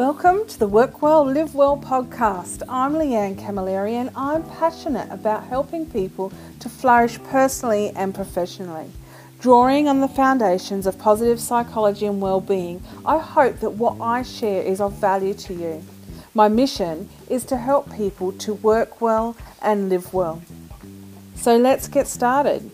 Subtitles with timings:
[0.00, 2.62] Welcome to the Work Well, Live Well podcast.
[2.70, 8.90] I'm Leanne Camilleri and I'm passionate about helping people to flourish personally and professionally.
[9.40, 14.62] Drawing on the foundations of positive psychology and well-being, I hope that what I share
[14.62, 15.84] is of value to you.
[16.32, 20.40] My mission is to help people to work well and live well.
[21.34, 22.70] So let's get started.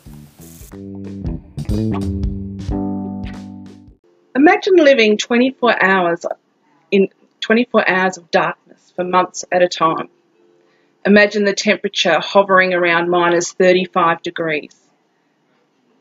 [4.37, 6.25] Imagine living 24 hours
[6.93, 7.09] in
[7.47, 10.09] 24 hours of darkness for months at a time.
[11.05, 14.75] Imagine the temperature hovering around minus 35 degrees.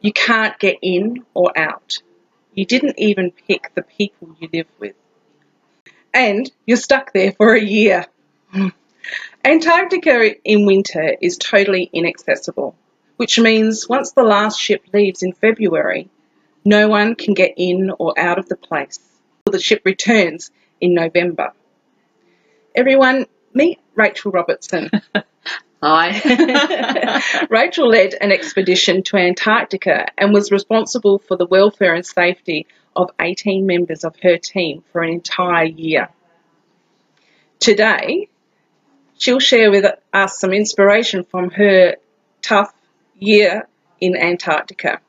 [0.01, 2.01] You can't get in or out.
[2.55, 4.95] You didn't even pick the people you live with.
[6.11, 8.07] And you're stuck there for a year.
[9.45, 12.75] Antarctica in winter is totally inaccessible,
[13.17, 16.09] which means once the last ship leaves in February,
[16.63, 18.99] no one can get in or out of the place.
[19.45, 20.49] The ship returns
[20.85, 21.51] in November.
[22.75, 24.91] Everyone, meet Rachael Robertson.
[25.81, 27.21] Hi.
[27.49, 33.09] Rachael led an expedition to Antarctica and was responsible for the welfare and safety of
[33.19, 36.09] 18 members of her team for an entire year.
[37.59, 38.29] Today,
[39.17, 41.95] she'll share with us some inspiration from her
[42.41, 42.73] tough
[43.17, 43.67] year
[43.99, 45.01] in Antarctica.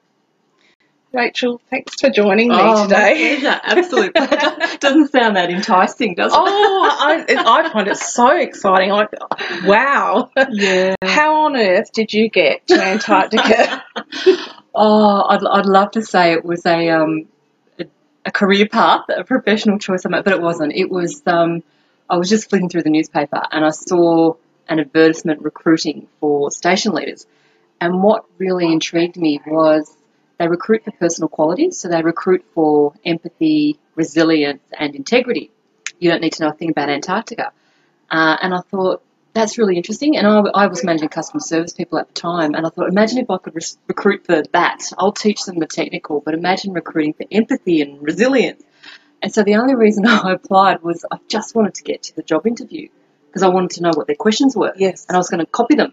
[1.16, 3.38] Rachael, thanks for joining me oh, today.
[3.42, 4.76] My Absolute pleasure.
[4.80, 6.38] Doesn't sound that enticing, does it?
[6.38, 8.90] Oh, I, I find it so exciting.
[8.90, 9.08] Like,
[9.64, 10.30] wow.
[10.50, 10.94] Yeah.
[11.02, 13.82] How on earth did you get to Antarctica?
[14.74, 17.28] oh, I'd, I'd love to say it was a um
[17.80, 17.86] a,
[18.26, 20.74] a career path, a professional choice I made, but it wasn't.
[20.74, 21.62] It was um
[22.10, 24.34] I was just flicking through the newspaper and I saw
[24.68, 27.26] an advertisement recruiting for station leaders.
[27.80, 29.96] And what really intrigued me was
[30.38, 35.50] they recruit for personal qualities, so they recruit for empathy, resilience, and integrity.
[35.98, 37.52] You don't need to know a thing about Antarctica.
[38.10, 39.02] Uh, and I thought,
[39.32, 40.16] that's really interesting.
[40.16, 43.18] And I, I, was managing customer service people at the time, and I thought, imagine
[43.18, 44.82] if I could re- recruit for that.
[44.98, 48.62] I'll teach them the technical, but imagine recruiting for empathy and resilience.
[49.22, 52.22] And so the only reason I applied was I just wanted to get to the
[52.22, 52.88] job interview
[53.26, 54.72] because I wanted to know what their questions were.
[54.76, 55.06] Yes.
[55.08, 55.92] And I was going to copy them.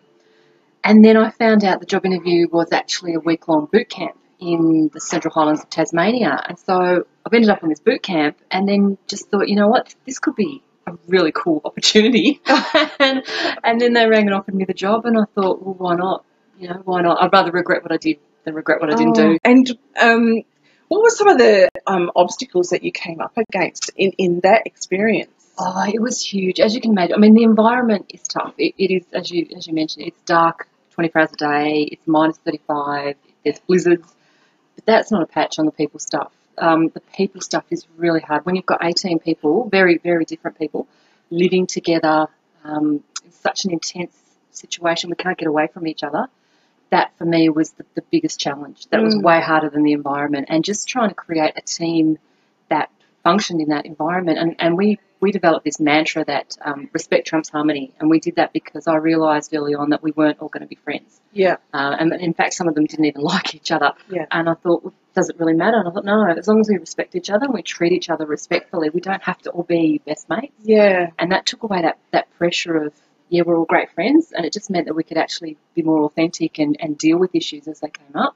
[0.83, 4.15] And then I found out the job interview was actually a week long boot camp
[4.43, 6.41] in the Central Highlands of Tasmania.
[6.47, 9.67] And so I've ended up in this boot camp and then just thought, you know
[9.67, 12.41] what, this could be a really cool opportunity.
[12.99, 13.23] and,
[13.63, 16.25] and then they rang and offered me the job and I thought, well, why not?
[16.59, 17.21] You know, why not?
[17.21, 19.37] I'd rather regret what I did than regret what I didn't oh, do.
[19.43, 20.43] And um,
[20.87, 24.63] what were some of the um, obstacles that you came up against in, in that
[24.65, 25.31] experience?
[25.57, 26.59] Oh, it was huge.
[26.59, 28.53] As you can imagine, I mean, the environment is tough.
[28.57, 31.89] it, it is, as you as you mentioned, it's dark 24 hours a day.
[31.91, 33.15] It's minus 35.
[33.43, 34.15] There's blizzards.
[34.75, 36.31] But that's not a patch on the people stuff.
[36.57, 38.45] Um, the people stuff is really hard.
[38.45, 40.87] When you've got 18 people, very, very different people,
[41.29, 42.27] living together,
[42.63, 44.15] um, it's such an intense
[44.51, 45.09] situation.
[45.09, 46.27] We can't get away from each other.
[46.91, 48.87] That for me was the, the biggest challenge.
[48.87, 49.05] That mm.
[49.05, 50.47] was way harder than the environment.
[50.49, 52.19] And just trying to create a team
[52.69, 52.91] that
[53.23, 54.37] functioned in that environment.
[54.37, 58.35] And, and we we developed this mantra that um, respect trumps harmony, and we did
[58.35, 61.21] that because I realised early on that we weren't all going to be friends.
[61.31, 61.55] Yeah.
[61.73, 63.93] Uh, and in fact, some of them didn't even like each other.
[64.09, 64.25] Yeah.
[64.29, 65.77] And I thought, well, does it really matter?
[65.77, 68.09] And I thought, no, as long as we respect each other and we treat each
[68.09, 70.53] other respectfully, we don't have to all be best mates.
[70.61, 71.11] Yeah.
[71.17, 72.93] And that took away that, that pressure of,
[73.29, 76.03] yeah, we're all great friends, and it just meant that we could actually be more
[76.03, 78.35] authentic and, and deal with issues as they came up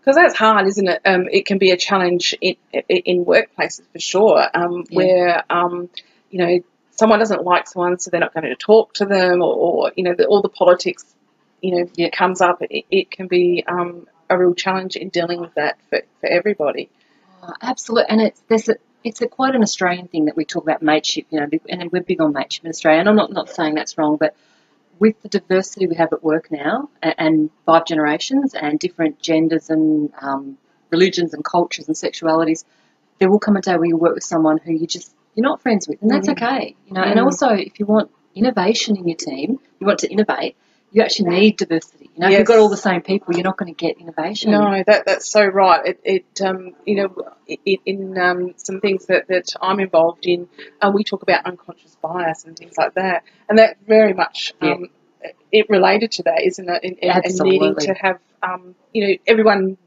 [0.00, 1.00] because that's hard, isn't it?
[1.04, 2.56] Um, it can be a challenge in,
[2.88, 4.96] in workplaces for sure, um, yeah.
[4.96, 5.88] where um,
[6.32, 6.60] you know,
[6.90, 10.02] someone doesn't like someone, so they're not going to talk to them, or, or you
[10.02, 11.04] know, the, all the politics,
[11.60, 12.10] you know, yeah.
[12.10, 12.62] comes up.
[12.62, 16.90] It, it can be um, a real challenge in dealing with that for, for everybody.
[17.42, 20.62] Oh, absolutely, and it's there's a, it's a quite an Australian thing that we talk
[20.62, 23.00] about mateship, you know, and we're big on mateship in Australia.
[23.00, 24.34] And I'm not not saying that's wrong, but
[24.98, 29.70] with the diversity we have at work now, and, and five generations, and different genders
[29.70, 30.58] and um,
[30.90, 32.64] religions and cultures and sexualities,
[33.18, 35.62] there will come a day where you work with someone who you just you're not
[35.62, 36.32] friends with, and that's mm.
[36.32, 36.76] okay.
[36.86, 37.10] You know, mm.
[37.10, 40.56] and also if you want innovation in your team, you want to innovate,
[40.92, 42.10] you actually need diversity.
[42.14, 42.34] You know, yes.
[42.34, 44.50] if you've got all the same people, you're not going to get innovation.
[44.50, 45.86] No, that that's so right.
[45.86, 50.48] It, it um, you know, it, in um, some things that, that I'm involved in,
[50.80, 54.88] uh, we talk about unconscious bias and things like that, and that very much um,
[55.22, 55.30] yeah.
[55.50, 56.84] it related to that, isn't it?
[56.84, 59.78] And, needing to have um, you know everyone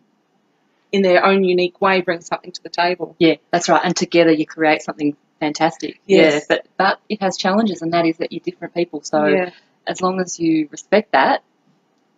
[0.92, 3.16] in their own unique way bring something to the table.
[3.20, 3.82] Yeah, that's right.
[3.84, 6.02] And together you create something fantastic.
[6.06, 6.34] Yes.
[6.34, 9.02] Yeah, but but it has challenges, and that is that you're different people.
[9.04, 9.52] So yeah.
[9.88, 11.44] as long as you respect that,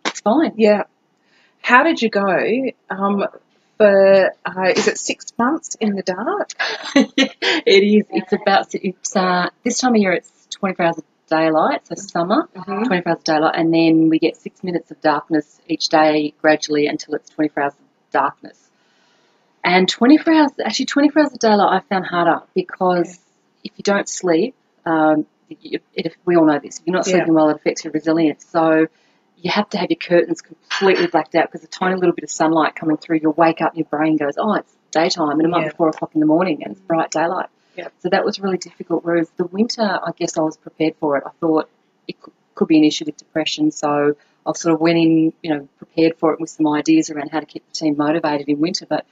[0.04, 0.52] it's fine.
[0.56, 0.84] Yeah.
[1.60, 2.26] How did you go
[2.90, 3.24] um,
[3.76, 6.50] for uh, is it six months in the dark?
[6.94, 8.06] it is.
[8.10, 10.12] It's about it's uh, this time of year.
[10.12, 12.86] It's 24 hours of daylight, so summer, Mhm.
[12.86, 16.86] 24 hours of daylight, and then we get six minutes of darkness each day gradually
[16.86, 18.67] until it's 24 hours of darkness.
[19.64, 23.18] And 24 hours, actually 24 hours of daylight, I found harder because
[23.64, 24.54] if you don't sleep,
[24.86, 26.78] um, it, it, we all know this.
[26.78, 27.14] If you're not Yeah.
[27.14, 28.46] sleeping well, it affects your resilience.
[28.46, 28.86] So
[29.40, 32.30] you have to have your curtains completely blacked out because a tiny little bit of
[32.30, 35.48] sunlight coming through, you'll wake up, and your brain goes, oh, it's daytime, and it
[35.48, 35.68] might Yeah.
[35.70, 37.48] be four o'clock in the morning, and it's bright daylight.
[37.76, 37.92] Yep.
[37.98, 39.04] So that was really difficult.
[39.04, 41.24] Whereas the winter, I guess I was prepared for it.
[41.26, 41.68] I thought
[42.08, 44.16] it could, could be an issue with depression, so
[44.46, 47.40] I sort of went in, you know, prepared for it with some ideas around how
[47.40, 48.86] to keep the team motivated in winter.
[48.88, 49.06] But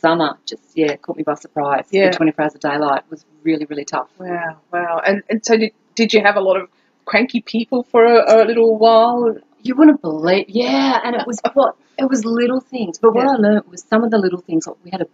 [0.00, 1.86] summer just, yeah, caught me by surprise.
[1.90, 2.10] Yeah.
[2.10, 4.08] The 24 hours of daylight was really, really tough.
[4.18, 5.00] Wow, wow.
[5.04, 6.68] And and so did, did you have a lot of
[7.04, 9.36] cranky people for a, a little while?
[9.62, 12.98] You wouldn't believe, yeah, and it was what it was little things.
[12.98, 13.32] But what Yeah.
[13.32, 14.66] I learned was some of the little things.
[14.84, 15.06] We had a,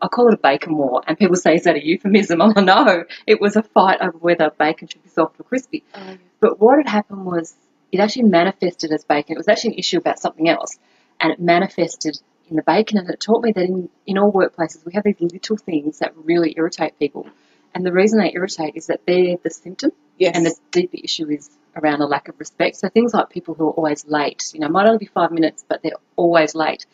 [0.00, 2.42] I call it a bacon war, and people say is that a euphemism?
[2.56, 5.84] I know it was a fight over whether bacon should be soft or crispy.
[5.94, 7.54] Oh, but what had happened was
[7.92, 9.34] it actually manifested as bacon.
[9.36, 10.78] It was actually an issue about something else,
[11.20, 12.18] and it manifested
[12.56, 12.98] the bacon.
[12.98, 16.16] And it taught me that in, in all workplaces we have these little things that
[16.16, 17.26] really irritate people.
[17.74, 20.36] And the reason they irritate is that they're the symptom, Yes.
[20.36, 22.76] and the deeper issue is around a lack of respect.
[22.76, 25.64] So things like people who are always late, you know, might only be five minutes,
[25.66, 26.84] but they're always late.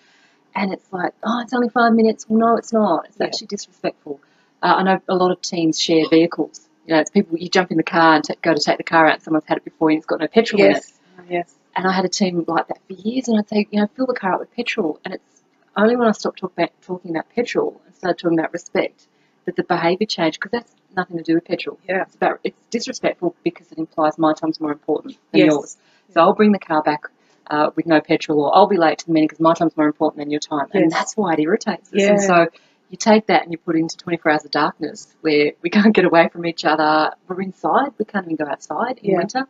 [0.55, 2.27] And it's like, oh, it's only five minutes.
[2.29, 3.07] Well, no, it's not.
[3.07, 3.27] It's Yeah.
[3.27, 4.21] actually disrespectful.
[4.63, 6.69] Uh, I know a lot of teams share vehicles.
[6.87, 8.85] You know, it's people, you jump in the car and t- go to take the
[8.85, 10.75] car out, and someone's had it before and it's got no petrol in it.
[10.75, 10.93] yes.
[11.29, 11.55] Yes.
[11.77, 14.07] And I had a team like that for years, and I'd say, you know, fill
[14.07, 14.99] the car up with petrol.
[15.05, 15.38] And it's
[15.79, 19.07] only when I stopped talk about, talking about petrol and started talking about respect
[19.47, 21.79] that the behaviour changed, because that's nothing to do with petrol.
[21.89, 22.03] Yeah.
[22.03, 25.47] It's about it's disrespectful because it implies my time's more important than Yes.
[25.53, 25.77] yours.
[26.13, 27.05] So I'll bring the car back
[27.51, 29.87] uh, with no petrol, or I'll be late to the meeting because my time's more
[29.87, 32.01] important than your time, and that's why it irritates us.
[32.01, 32.11] Yeah.
[32.11, 32.47] And so
[32.91, 35.95] you take that and you put it into 24 hours of darkness where we can't
[35.95, 37.13] get away from each other.
[37.29, 37.93] We're inside.
[37.99, 39.17] We can't even go outside in Yeah.
[39.19, 39.47] winter,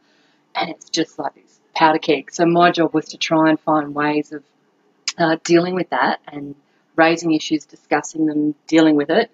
[0.54, 2.32] and it's just like this powder keg.
[2.32, 4.44] So my job was to try and find ways of
[5.18, 6.54] uh, dealing with that and
[6.96, 9.30] raising issues, discussing them, dealing with it,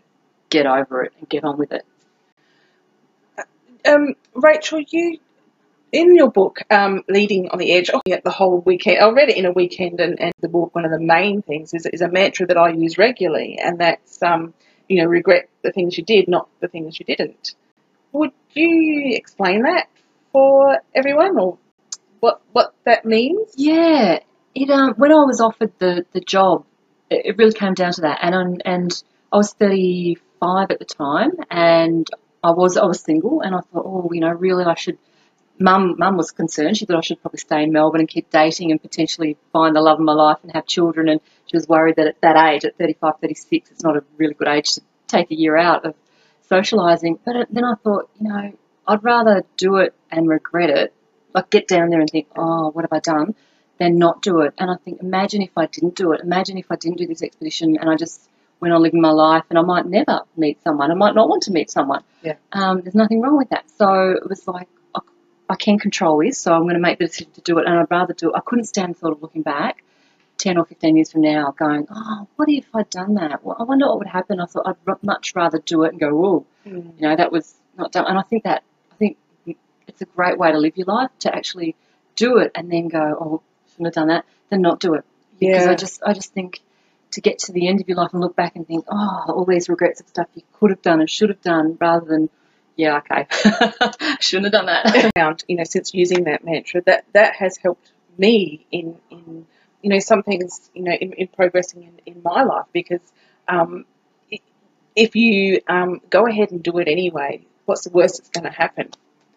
[0.51, 1.85] get over it, and get on with it.
[3.87, 5.19] Um, Rachael, you
[5.95, 9.29] in your book, um, Leading on the Edge, oh, yeah, the whole weekend, I read
[9.29, 12.01] it in a weekend, and, and the book, one of the main things is, is
[12.01, 14.55] a mantra that I use regularly, and that's, um,
[14.89, 17.55] you know, regret the things you did, not the things you didn't.
[18.11, 19.87] Would you explain that
[20.33, 21.59] for everyone, or
[22.19, 23.55] what what that means?
[23.57, 24.19] Yeah,
[24.55, 26.65] it um when I was offered the the job,
[27.11, 29.03] it, really came down to that, and I'm, and
[29.33, 32.09] I was 35 at the time, and
[32.43, 34.99] I was I was single, and I thought, oh, you know, really, I should.
[35.57, 36.77] Mum, mum was concerned.
[36.77, 39.81] She thought I should probably stay in Melbourne and keep dating and potentially find the
[39.81, 41.09] love of my life and have children.
[41.09, 44.35] And she was worried that at that age, at 35, 36, it's not a really
[44.35, 45.95] good age to take a year out of
[46.51, 47.21] socialising.
[47.25, 48.53] But then I thought, you know,
[48.89, 50.93] I'd rather do it and regret it,
[51.33, 53.37] like get down there and think, oh, what have I done,
[53.79, 54.55] than not do it.
[54.59, 56.21] And I think, imagine if I didn't do it.
[56.21, 58.29] Imagine if I didn't do this expedition and I just
[58.61, 60.91] went on living my life and I might never meet someone.
[60.91, 62.03] I might not want to meet someone.
[62.23, 62.37] Yeah.
[62.53, 63.65] Um, there's nothing wrong with that.
[63.77, 65.01] So it was like, I,
[65.49, 67.67] I can control this, so I'm going to make the decision to do it.
[67.67, 68.37] And I'd rather do it.
[68.37, 69.83] I couldn't stand sort of looking back
[70.39, 73.45] 10 or 15 years from now going, oh, what if I'd done that?
[73.45, 74.41] Well, I wonder what would happen.
[74.41, 77.55] I thought I'd r- much rather do it and go, oh, you know, that was
[77.77, 78.07] not done.
[78.07, 79.17] And I think that, I think
[79.87, 81.77] it's a great way to live your life to actually
[82.17, 83.43] do it and then go, oh,
[83.75, 85.05] shouldn't have done that, than not do it.
[85.39, 85.73] Because Yeah.
[85.73, 86.61] I just, I just think
[87.13, 89.45] to get to the end of your life and look back and think, oh, all
[89.45, 92.29] these regrets of stuff you could have done and should have done rather than,
[92.77, 93.27] yeah, okay,
[94.21, 95.13] shouldn't have done that.
[95.17, 99.47] found, you know, since using that mantra, that that has helped me in, in
[99.83, 103.03] you know, some things, you know, in, in progressing in, in my life because
[103.49, 103.85] um,
[104.97, 108.51] if you um, go ahead and do it anyway, what's the worst that's going to
[108.51, 108.91] happen?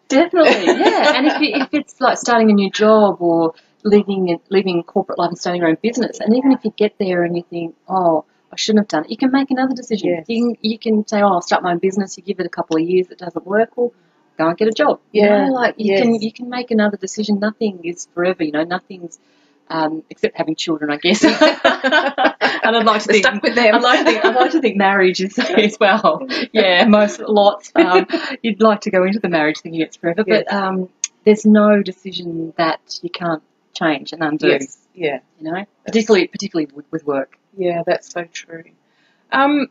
[0.08, 1.16] Definitely, yeah.
[1.16, 3.54] And if, you, if it's like starting a new job or
[3.84, 7.24] leaving leaving corporate life and starting your own business, and even if you get there
[7.24, 10.10] and you think, oh, I shouldn't have done it, you can make another decision.
[10.10, 10.24] Yes.
[10.28, 12.16] You, can, you can say, oh, I'll start my own business.
[12.16, 13.92] You give it a couple of years, it doesn't work, well,
[14.38, 15.00] go and get a job.
[15.12, 16.02] You Yeah, know, like you yes.
[16.02, 17.38] can you can make another decision.
[17.40, 18.44] Nothing is forever.
[18.44, 19.18] You know, nothing's
[19.70, 21.22] um, except having children, I guess.
[21.24, 21.34] and
[22.76, 23.74] I'd like to We're think stuck with them.
[23.74, 26.26] I'd like to think, I'd like to think marriage is as well.
[26.52, 27.70] Yeah, most lots.
[27.74, 28.06] Um,
[28.42, 30.88] you'd like to go into the marriage thinking it's forever, but um,
[31.24, 33.42] there's no decision that you can't
[33.78, 34.48] change and undo.
[34.48, 37.38] Yes, yeah, You know, particularly particularly with, with work.
[37.56, 38.64] yeah, that's so true.
[39.32, 39.68] Um,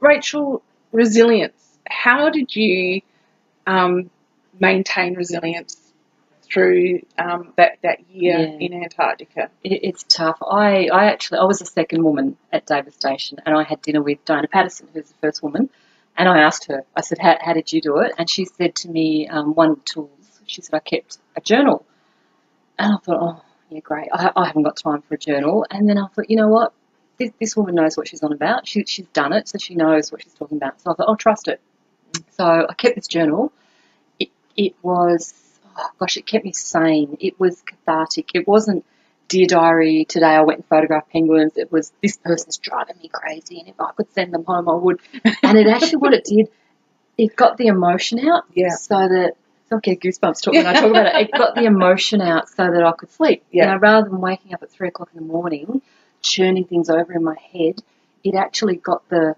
[0.00, 1.54] Rachael, resilience.
[1.88, 3.00] How did you
[3.66, 4.10] um,
[4.58, 5.76] maintain resilience
[6.42, 8.56] through um, that that year Yeah.
[8.66, 9.50] in Antarctica.
[9.62, 10.38] It, it's tough.
[10.42, 14.02] I, I actually, I was the second woman at Davis Station, and I had dinner
[14.02, 15.70] with Diana Patterson, who's the first woman.
[16.16, 18.12] And I asked her, I said, how, how did you do it?
[18.18, 21.40] And she said to me, um, one of the tools, she said, I kept a
[21.40, 21.86] journal.
[22.80, 24.08] And I thought, oh, yeah, great.
[24.12, 25.66] I, I haven't got time for a journal.
[25.70, 26.72] And then I thought, you know what?
[27.18, 28.66] This, this woman knows what she's on about.
[28.66, 30.80] She, she's done it, so she knows what she's talking about.
[30.80, 31.60] So I thought, I'll trust it.
[32.30, 33.52] So I kept this journal.
[34.18, 35.34] It, it was,
[35.76, 37.18] oh gosh, it kept me sane.
[37.20, 38.30] It was cathartic.
[38.34, 38.84] It wasn't,
[39.28, 41.52] dear diary, today I went and photographed penguins.
[41.56, 44.74] It was, this person's driving me crazy, and if I could send them home, I
[44.74, 45.00] would.
[45.42, 46.48] And it actually, what it did,
[47.18, 48.70] it got the emotion out Yeah.
[48.70, 49.34] so that,
[49.72, 51.14] I get goosebumps talking when I talk about it.
[51.14, 53.44] It got the emotion out so that I could sleep.
[53.50, 53.64] Yeah.
[53.66, 55.80] You know, rather than waking up at three o'clock in the morning,
[56.22, 57.80] churning things over in my head,
[58.24, 59.36] it actually got the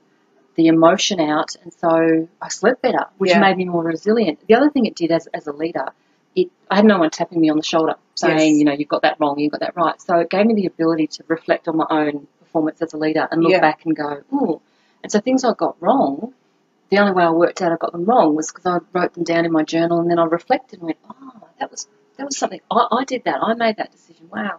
[0.55, 3.41] the emotion out, and so I slept better, which Yeah.
[3.41, 4.39] made me more resilient.
[4.47, 5.87] The other thing it did as as a leader,
[6.37, 8.59] it I had no one tapping me on the shoulder saying, Yes.
[8.59, 10.01] you know, you've got that wrong, you've got that right.
[10.01, 13.27] So it gave me the ability to reflect on my own performance as a leader
[13.31, 13.61] and look Yeah.
[13.61, 14.61] back and go, oh.
[15.03, 16.35] And so things I got wrong,
[16.93, 19.25] the only way I worked out I got them wrong was because I wrote them
[19.25, 22.37] down in my journal and then I reflected and went, oh, that was that was
[22.37, 23.39] something I, I did that.
[23.43, 24.29] I made that decision.
[24.31, 24.59] Wow.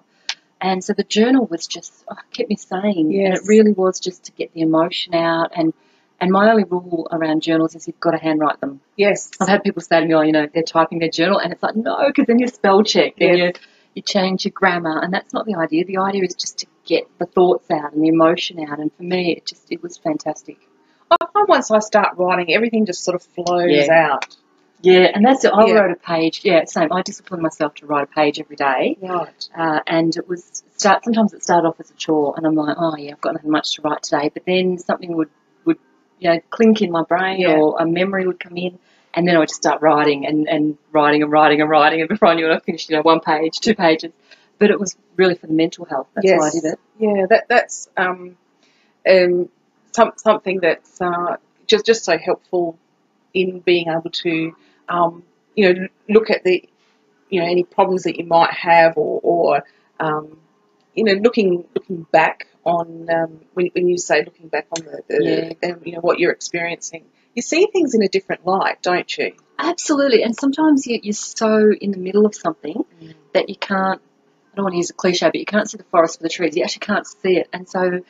[0.59, 4.23] And so the journal was just oh, kept me sane, and it really was just
[4.25, 5.51] to get the emotion out.
[5.55, 5.75] And
[6.19, 8.81] and my only rule around journals is you've got to handwrite them.
[8.97, 9.29] Yes.
[9.39, 11.61] I've had people say to me, oh, you know, they're typing their journal, and it's
[11.61, 13.51] like, no, because then you spell check and you
[13.93, 15.85] you change your grammar, and that's not the idea.
[15.85, 18.79] The idea is just to get the thoughts out and the emotion out.
[18.79, 20.57] And for me, it just it was fantastic.
[21.21, 24.09] I find once I start writing, everything just sort of flows Yeah.
[24.13, 24.35] out.
[24.81, 25.53] Yeah, and that's it.
[25.53, 25.73] I Yeah.
[25.75, 26.41] wrote a page.
[26.43, 26.91] Yeah, same.
[26.91, 29.49] I disciplined myself to write a page every day, Right.
[29.57, 31.05] uh, and it was start.
[31.05, 33.49] Sometimes it started off as a chore, and I'm like, oh yeah, I've got nothing
[33.51, 34.29] much to write today.
[34.33, 35.29] But then something would
[35.63, 35.77] would
[36.19, 37.55] you know clink in my brain, Yeah.
[37.57, 38.77] or a memory would come in,
[39.13, 42.09] and then I would just start writing and, and writing and writing and writing, and
[42.09, 44.11] before I knew it, I finished you know one page, two pages.
[44.59, 46.07] But it was really for the mental health.
[46.13, 46.79] That's why I did it.
[46.99, 48.35] Yeah, that that's um,
[49.09, 49.47] um,
[49.93, 52.77] some, something that's uh, just just so helpful
[53.33, 54.55] in being able to
[54.89, 55.23] um,
[55.55, 56.67] you know look at the
[57.29, 59.63] you know any problems that you might have or, or
[59.99, 60.37] um,
[60.93, 65.03] you know looking looking back on um, when, when you say looking back on the,
[65.09, 69.17] the um, you know what you're experiencing you see things in a different light don't
[69.17, 72.83] you Absolutely, and sometimes you, you're so in the middle of something
[73.33, 74.01] that you can't.
[74.51, 76.29] I don't want to use a cliche, but you can't see the forest for the
[76.29, 76.55] trees.
[76.55, 78.01] You actually can't see it, and so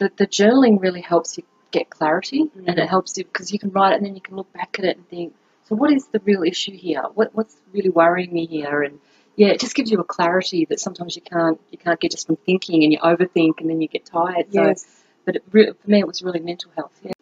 [0.00, 3.70] the the journaling really helps you get clarity, and it helps you because you can
[3.70, 5.34] write it and then you can look back at it and think,
[5.68, 7.02] so what is the real issue here?
[7.14, 8.82] What what's really worrying me here?
[8.82, 8.98] And
[9.36, 12.26] yeah, it just gives you a clarity that sometimes you can't you can't get just
[12.26, 14.46] from thinking, and you overthink, and then you get tired.
[14.52, 14.86] So, Yes.
[15.24, 16.92] but it re- for me, it was really mental health.
[17.04, 17.12] Yeah.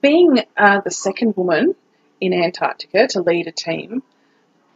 [0.00, 1.74] being uh, the second woman
[2.20, 4.02] in Antarctica to lead a team,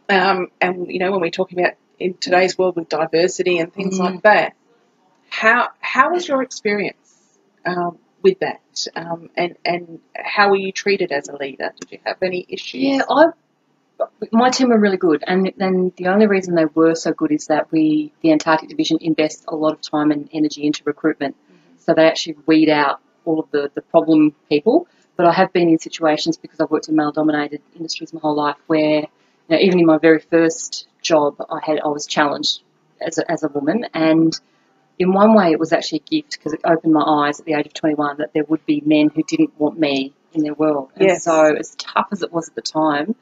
[0.09, 3.99] um, and you know when we're talking about in today's world with diversity and things
[3.99, 4.05] Mm.
[4.05, 4.55] like that,
[5.31, 7.08] how how was your experience
[7.69, 11.71] um, with that, um, and and how were you treated as a leader?
[11.79, 12.83] Did you have any issues?
[12.83, 13.27] Yeah, I.
[14.31, 17.49] My team were really good, and and the only reason they were so good is
[17.49, 21.35] that we, the Antarctic Division, invest a lot of time and energy into recruitment.
[21.79, 24.87] So they actually weed out all of the, the problem people.
[25.17, 28.57] But I have been in situations because I've worked in male-dominated industries my whole life
[28.69, 32.63] where, you know, even in my very first job, I had I was challenged
[33.01, 34.33] as a, as a woman, and
[34.99, 37.55] in one way it was actually a gift because it opened my eyes at the
[37.55, 40.91] age of 21 that there would be men who didn't want me in their world.
[40.97, 41.25] And Yes.
[41.25, 43.15] so as tough as it was at the time,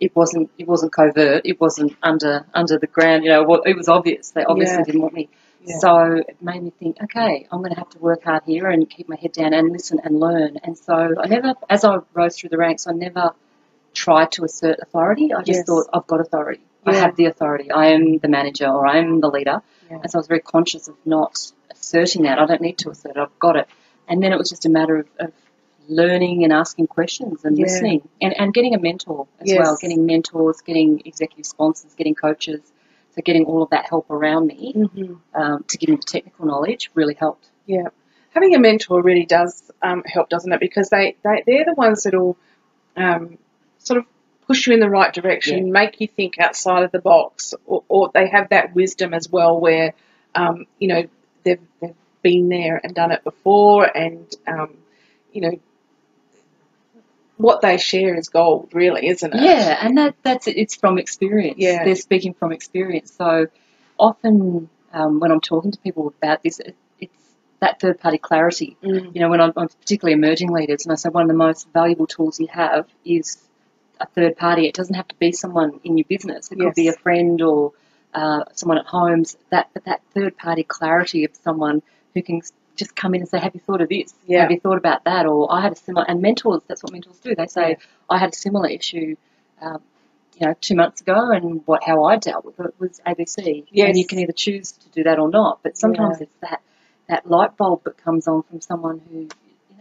[0.00, 1.42] it wasn't it wasn't covert.
[1.44, 3.24] It wasn't under under the ground.
[3.24, 4.30] You know, it was obvious.
[4.30, 4.84] They obviously Yeah.
[4.84, 5.28] didn't want me.
[5.64, 5.78] Yeah.
[5.78, 5.98] So
[6.28, 9.08] it made me think, okay, I'm going to have to work hard here and keep
[9.08, 10.58] my head down and listen and learn.
[10.64, 13.30] And so I never, as I rose through the ranks, I never
[13.94, 15.32] tried to assert authority.
[15.32, 15.66] I just Yes.
[15.66, 16.62] thought I've got authority.
[16.84, 17.70] I have the authority.
[17.70, 19.62] I am the manager or I am the leader.
[20.00, 22.38] And so I was very conscious of not asserting that.
[22.38, 23.16] I don't need to assert it.
[23.18, 23.68] I've got it.
[24.08, 25.32] And then it was just a matter of, of
[25.88, 27.64] learning and asking questions and Yeah.
[27.66, 29.58] listening and, and getting a mentor as Yes.
[29.58, 32.60] well, getting mentors, getting executive sponsors, getting coaches.
[33.14, 35.18] So getting all of that help around me Mhm.
[35.34, 37.46] um, to give me the technical knowledge really helped.
[37.66, 37.88] Yeah,
[38.30, 40.60] having a mentor really does um, help, doesn't it?
[40.60, 42.36] Because they, they they're the ones that'll
[42.96, 43.36] um,
[43.78, 44.06] sort of
[44.46, 48.10] push you in the right direction, make you think outside of the box, or, or
[48.12, 49.94] they have that wisdom as well, where
[50.34, 51.04] um, you know
[51.44, 54.76] they've they've been there and done it before, and um,
[55.32, 55.60] you know
[57.42, 59.42] what they share is gold, really, isn't it?
[59.42, 60.56] Yeah, and that that's it.
[60.56, 61.56] It's from experience.
[61.58, 61.84] Yeah.
[61.84, 63.12] They're speaking from experience.
[63.12, 63.48] So
[63.98, 68.76] often um, when I'm talking to people about this, it, it's that third party clarity.
[68.82, 69.14] Mm.
[69.14, 71.68] You know, when I'm, I'm particularly emerging leaders, and I say one of the most
[71.72, 73.38] valuable tools you have is
[74.00, 74.66] a third party.
[74.66, 76.50] It doesn't have to be someone in your business.
[76.50, 77.72] It could be a friend or
[78.14, 79.24] uh, someone at home.
[79.50, 81.82] That but that third party clarity of someone
[82.14, 82.40] who can
[82.76, 84.14] just come in and say, "Have you thought of this?
[84.26, 84.42] Yeah.
[84.42, 86.04] Have you thought about that?" Or I had a similar.
[86.08, 87.34] And mentors, that's what mentors do.
[87.34, 87.76] They say, Yeah.
[88.10, 89.16] "I had a similar issue."
[89.60, 89.80] Um,
[90.40, 93.66] you know, two months ago, and what how I dealt with it was ABC.
[93.70, 93.88] Yes.
[93.88, 95.60] And you can either choose to do that or not.
[95.62, 96.24] But sometimes Yeah.
[96.24, 96.60] it's that
[97.08, 99.28] that light bulb that comes on from someone who,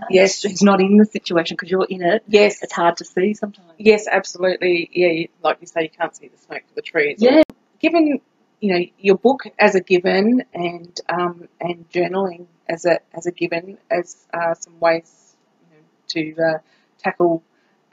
[0.10, 0.42] Yes.
[0.42, 2.24] who's not in the situation because you're in it.
[2.28, 2.62] Yes.
[2.62, 3.68] It's hard to see sometimes.
[3.78, 4.90] Yes, absolutely.
[4.94, 7.18] Yeah, you, like you say, you can't see the smoke for the trees.
[7.20, 7.44] Yeah.
[7.80, 8.22] Given
[8.60, 13.32] you know your book as a given and um, and journaling as a as a
[13.32, 15.36] given as uh, some ways
[15.72, 16.58] you know, to uh,
[17.00, 17.44] tackle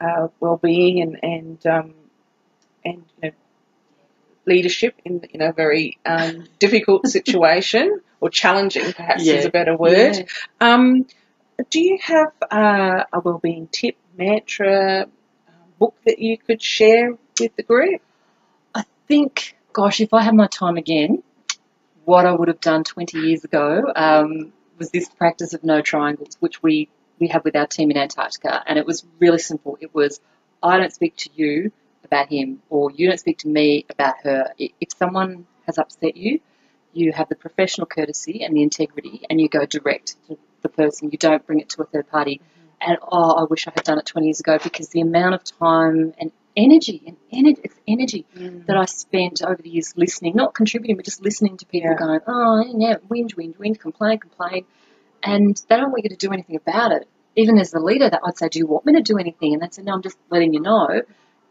[0.00, 1.94] uh, well-being and and um,
[2.84, 3.30] and you know
[4.46, 10.16] leadership in in a very um, difficult situation or challenging, perhaps is a better word.
[10.16, 10.24] Yeah.
[10.60, 11.06] Um,
[11.70, 17.56] do you have uh, a well-being tip, mantra, uh, book that you could share with
[17.56, 18.00] the group?
[18.74, 21.22] I think, gosh, if I had my time again,
[22.04, 26.36] what I would have done 20 years ago um, was this practice of no triangles,
[26.40, 26.88] which we,
[27.18, 28.62] we have with our team in Antarctica.
[28.66, 29.76] And it was really simple.
[29.80, 30.20] It was,
[30.62, 31.72] I don't speak to you
[32.04, 34.52] about him, or you don't speak to me about her.
[34.58, 36.40] If someone has upset you,
[36.92, 40.38] you have the professional courtesy and the integrity, and you go direct to
[40.68, 41.10] the person.
[41.10, 42.40] You don't bring it to a third party.
[42.80, 45.44] And oh, I wish I had done it 20 years ago because the amount of
[45.44, 48.66] time and energy and energy, it's energy mm.
[48.66, 51.96] that I spent over the years listening, not contributing, but just listening to people Yeah.
[51.96, 54.64] going, oh, yeah, whinge, whinge, whinge, complain, complain.
[55.22, 57.08] And they don't want you to do anything about it.
[57.36, 59.54] Even as the leader, that I'd say, do you want me to do anything?
[59.54, 61.02] And they'd say, no, I'm just letting you know.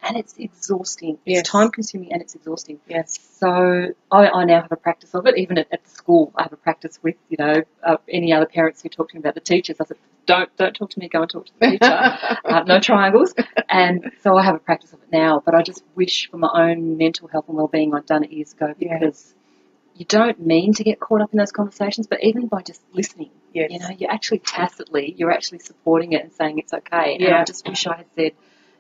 [0.08, 1.18] And it's exhausting.
[1.26, 1.42] Yes.
[1.42, 2.80] It's time consuming and it's exhausting.
[2.88, 3.20] Yes.
[3.40, 5.38] So I, I now have a practice of it.
[5.38, 8.82] Even at, at school, I have a practice with you know uh, any other parents
[8.82, 9.78] who talk to me about the teachers.
[9.82, 11.10] I said, don't don't talk to me.
[11.10, 11.84] Go and talk to the teacher.
[12.46, 13.34] uh, no triangles.
[13.68, 15.42] And so I have a practice of it now.
[15.44, 18.54] But I just wish for my own mental health and well-being I'd done it years
[18.54, 19.34] ago because
[19.96, 23.32] you don't mean to get caught up in those conversations, but even by just listening,
[23.54, 23.72] Yes.
[23.72, 27.14] you know, you're actually tacitly, you're actually supporting it and saying it's okay.
[27.16, 27.42] And Yeah.
[27.42, 28.32] I just wish I had said,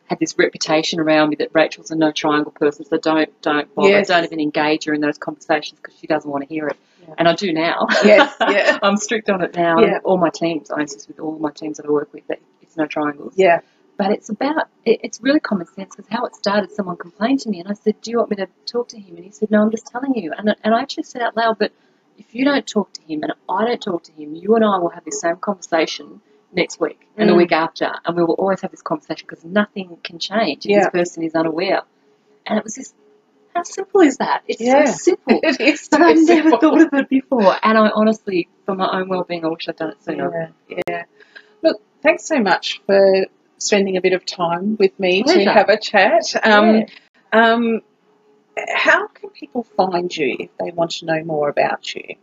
[0.07, 3.89] had this reputation around me that Rachael's a no triangle person, so don't, don't bother,
[3.89, 4.07] Yes.
[4.07, 6.77] don't even engage her in those conversations because she doesn't want to hear it.
[7.07, 7.15] Yeah.
[7.17, 7.87] And I do now.
[8.03, 8.79] Yes, yeah.
[8.81, 9.79] I'm strict on it now.
[9.79, 9.99] Yeah.
[10.03, 12.77] All my teams, I insist with all my teams that I work with that it's
[12.77, 13.33] no triangles.
[13.35, 13.59] Yeah.
[13.97, 17.49] But it's about, it, it's really common sense because how it started, someone complained to
[17.49, 19.15] me and I said, Do you want me to talk to him?
[19.15, 20.31] And he said, No, I'm just telling you.
[20.37, 21.71] And, and I actually said out loud, But
[22.17, 24.77] if you don't talk to him and I don't talk to him, you and I
[24.77, 27.37] will have the same conversation next week and the Mm.
[27.37, 27.91] week after.
[28.05, 30.79] And we will always have this conversation because nothing can change if Yeah.
[30.81, 31.81] this person is unaware.
[32.45, 32.95] And it was just,
[33.53, 34.43] how simple is that?
[34.47, 34.85] It's Yeah.
[34.85, 35.39] so simple.
[35.43, 35.87] It is.
[35.89, 36.59] But I've never simple.
[36.59, 37.55] thought of it before.
[37.61, 40.53] And I honestly, for my own well-being, I wish I'd done it sooner.
[40.69, 41.03] Yeah, yeah.
[41.61, 43.25] Look, thanks so much for
[43.57, 46.23] spending a bit of time with me to have a chat.
[46.43, 46.85] Um, Yeah.
[47.33, 47.81] um,
[48.73, 52.15] how can people find you if they want to know more about you?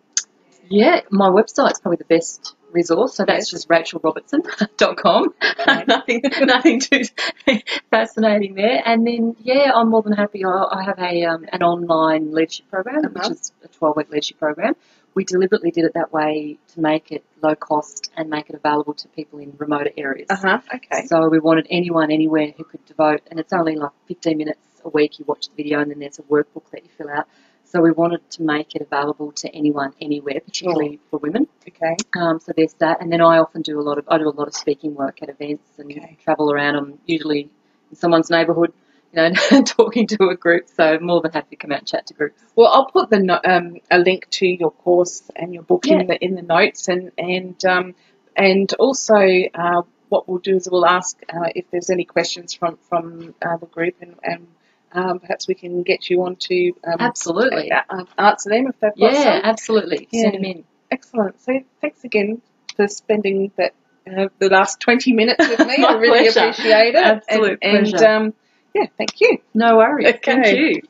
[0.69, 3.15] Yeah, my website's probably the best resource.
[3.15, 3.67] So that's Yes.
[3.67, 5.35] just rachaelrobertson.com.
[5.61, 5.85] Okay.
[5.89, 7.03] nothing, nothing too
[7.91, 8.83] fascinating there.
[8.85, 10.45] And then, yeah, I'm more than happy.
[10.45, 13.29] I, I have a um, an online leadership program, Uh-huh.
[13.29, 14.75] which is a 12 week leadership program.
[15.15, 18.95] We deliberately did it that way to make it low cost and make it available
[18.95, 20.27] to people in remote areas.
[20.29, 20.59] Uh huh.
[20.75, 21.07] Okay.
[21.07, 24.89] So we wanted anyone, anywhere who could devote, and it's only like 15 minutes a
[24.89, 25.19] week.
[25.21, 27.29] You watch the video, and then there's a workbook that you fill out.
[27.65, 31.49] So we wanted to make it available to anyone, anywhere, particularly for women.
[31.67, 31.97] Okay.
[32.19, 34.31] Um, so there's that, and then I often do a lot of I do a
[34.31, 36.17] lot of speaking work at events and Okay.
[36.23, 36.77] travel around.
[36.77, 37.51] I'm usually
[37.91, 38.73] in someone's neighbourhood,
[39.13, 40.69] you know, talking to a group.
[40.69, 42.41] So I'm more than happy to come out and chat to groups.
[42.55, 46.01] Well, I'll put the no- um, a link to your course and your book Yeah.
[46.01, 47.95] in the in the notes, and and um,
[48.37, 49.17] and also
[49.55, 53.57] uh, what we'll do is we'll ask uh, if there's any questions from from uh,
[53.57, 54.47] the group, and, and
[54.95, 57.71] um, perhaps we can get you on to um, Absolutely.
[57.73, 59.41] uh, answer them if they've got Yeah, some.
[59.45, 60.09] absolutely.
[60.11, 60.23] Yeah.
[60.23, 60.65] Send them in.
[60.91, 61.41] Excellent.
[61.43, 62.41] So thanks again
[62.77, 63.75] for spending that
[64.07, 65.77] uh, the last 20 minutes with me.
[65.85, 66.51] I really pleasure.
[66.51, 67.05] appreciate it.
[67.05, 68.35] Absolute and, and um,
[68.75, 69.39] yeah, thank you.
[69.53, 70.15] No worries.
[70.25, 70.83] Thank you.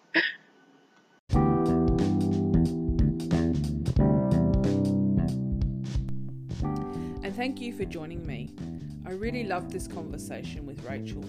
[7.23, 8.51] and thank you for joining me.
[9.07, 11.25] I really loved this conversation with Rachael.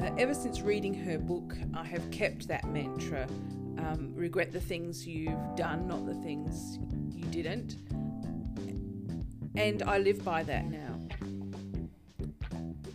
[0.00, 3.28] Uh, ever since reading her book, I have kept that mantra
[3.78, 6.78] um, regret the things you've done, not the things
[7.10, 7.76] you didn't.
[9.54, 10.98] And I live by that now.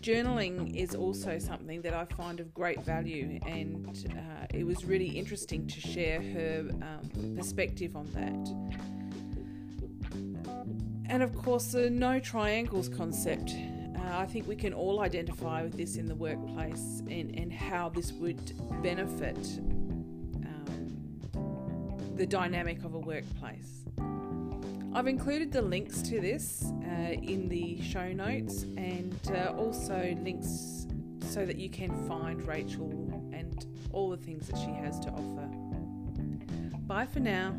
[0.02, 5.08] Journaling is also something that I find of great value, and uh, it was really
[5.08, 8.70] interesting to share her um, perspective on that.
[11.10, 13.52] And of course, the no triangles concept.
[14.00, 17.90] Uh, I think we can all identify with this in the workplace and, and how
[17.90, 19.36] this would benefit
[20.44, 21.18] um,
[22.16, 23.84] the dynamic of a workplace.
[24.92, 30.86] I've included the links to this uh, in the show notes and uh, also links
[31.28, 35.48] so that you can find Rachael and all the things that she has to offer.
[36.86, 37.54] Bye for now.